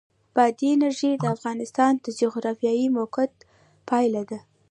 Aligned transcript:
بادي 0.35 0.67
انرژي 0.75 1.11
د 1.17 1.25
افغانستان 1.35 1.91
د 2.03 2.07
جغرافیایي 2.19 2.87
موقیعت 2.97 3.33
پایله 3.89 4.23
ده. 4.29 4.39